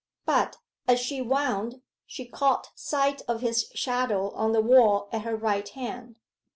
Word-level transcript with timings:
But, 0.25 0.57
as 0.87 0.99
she 0.99 1.21
wound, 1.21 1.83
she 2.07 2.25
caught 2.25 2.71
sight 2.73 3.21
of 3.27 3.41
his 3.41 3.69
shadow 3.75 4.31
on 4.31 4.51
the 4.51 4.59
wall 4.59 5.07
at 5.11 5.21
her 5.21 5.35
right 5.35 5.69
hand. 5.69 6.15